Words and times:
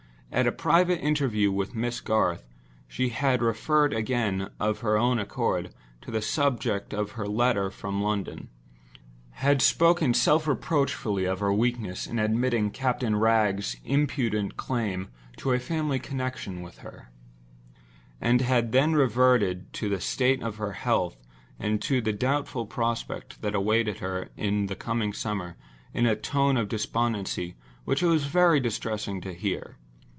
At 0.33 0.47
a 0.47 0.53
private 0.53 0.99
interview 1.01 1.51
with 1.51 1.75
Miss 1.75 1.99
Garth 1.99 2.47
she 2.87 3.09
had 3.09 3.41
referred 3.41 3.93
again, 3.93 4.49
of 4.61 4.79
her 4.79 4.97
own 4.97 5.19
accord, 5.19 5.71
to 5.99 6.09
the 6.09 6.21
subject 6.21 6.93
of 6.93 7.11
her 7.11 7.27
letter 7.27 7.69
from 7.69 8.01
London—had 8.01 9.61
spoken 9.61 10.13
self 10.13 10.47
reproachfully 10.47 11.25
of 11.25 11.41
her 11.41 11.51
weakness 11.51 12.07
in 12.07 12.17
admitting 12.17 12.71
Captain 12.71 13.17
Wragge's 13.17 13.75
impudent 13.83 14.55
claim 14.55 15.09
to 15.35 15.51
a 15.51 15.59
family 15.59 15.99
connection 15.99 16.61
with 16.61 16.77
her—and 16.77 18.39
had 18.39 18.71
then 18.71 18.93
reverted 18.93 19.73
to 19.73 19.89
the 19.89 19.99
state 19.99 20.41
of 20.41 20.55
her 20.55 20.71
health 20.71 21.17
and 21.59 21.81
to 21.81 21.99
the 21.99 22.13
doubtful 22.13 22.65
prospect 22.65 23.41
that 23.41 23.53
awaited 23.53 23.99
her 23.99 24.29
in 24.37 24.67
the 24.67 24.77
coming 24.77 25.11
summer 25.11 25.57
in 25.93 26.05
a 26.05 26.15
tone 26.15 26.55
of 26.55 26.69
despondency 26.69 27.55
which 27.83 28.01
it 28.01 28.07
was 28.07 28.23
very 28.27 28.61
distressing 28.61 29.19
to 29.19 29.33
hear. 29.33 29.75